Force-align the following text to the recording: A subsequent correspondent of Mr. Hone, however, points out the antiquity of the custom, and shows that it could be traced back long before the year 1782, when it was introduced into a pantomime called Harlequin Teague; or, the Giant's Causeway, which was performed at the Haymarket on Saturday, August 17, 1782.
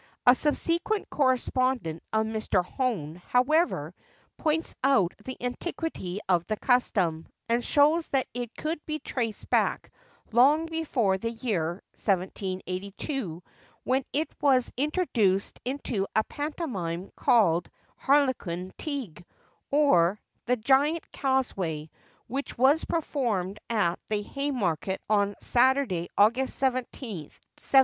A 0.25 0.33
subsequent 0.33 1.11
correspondent 1.11 2.01
of 2.11 2.25
Mr. 2.25 2.65
Hone, 2.65 3.21
however, 3.27 3.93
points 4.35 4.73
out 4.83 5.13
the 5.23 5.37
antiquity 5.39 6.19
of 6.27 6.43
the 6.47 6.57
custom, 6.57 7.27
and 7.47 7.63
shows 7.63 8.07
that 8.07 8.25
it 8.33 8.55
could 8.57 8.83
be 8.87 8.97
traced 8.97 9.47
back 9.51 9.91
long 10.31 10.65
before 10.65 11.19
the 11.19 11.29
year 11.29 11.83
1782, 11.93 13.43
when 13.83 14.03
it 14.11 14.33
was 14.41 14.73
introduced 14.75 15.61
into 15.65 16.07
a 16.15 16.23
pantomime 16.23 17.11
called 17.15 17.69
Harlequin 17.97 18.73
Teague; 18.79 19.23
or, 19.69 20.19
the 20.47 20.55
Giant's 20.57 21.07
Causeway, 21.13 21.91
which 22.25 22.57
was 22.57 22.85
performed 22.85 23.59
at 23.69 23.99
the 24.09 24.23
Haymarket 24.23 24.99
on 25.11 25.35
Saturday, 25.39 26.09
August 26.17 26.55
17, 26.55 26.85
1782. 27.25 27.31